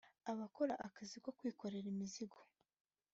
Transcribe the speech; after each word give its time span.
Abakora 0.31 0.73
akazi 0.87 1.17
ko 1.23 1.29
kwikorera 1.37 1.87
imizigo 1.93 2.37